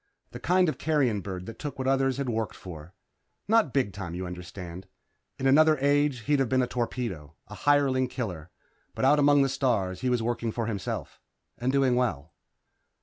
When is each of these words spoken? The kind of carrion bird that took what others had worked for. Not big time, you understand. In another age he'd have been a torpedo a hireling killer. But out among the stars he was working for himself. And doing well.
The 0.31 0.39
kind 0.39 0.67
of 0.67 0.79
carrion 0.79 1.21
bird 1.21 1.45
that 1.45 1.59
took 1.59 1.77
what 1.77 1.87
others 1.87 2.17
had 2.17 2.27
worked 2.27 2.55
for. 2.55 2.95
Not 3.47 3.71
big 3.71 3.93
time, 3.93 4.15
you 4.15 4.25
understand. 4.25 4.87
In 5.37 5.45
another 5.45 5.77
age 5.77 6.21
he'd 6.21 6.39
have 6.39 6.49
been 6.49 6.63
a 6.63 6.67
torpedo 6.67 7.35
a 7.49 7.53
hireling 7.53 8.07
killer. 8.07 8.49
But 8.95 9.05
out 9.05 9.19
among 9.19 9.43
the 9.43 9.47
stars 9.49 10.01
he 10.01 10.09
was 10.09 10.23
working 10.23 10.51
for 10.51 10.65
himself. 10.65 11.19
And 11.59 11.71
doing 11.71 11.95
well. 11.95 12.33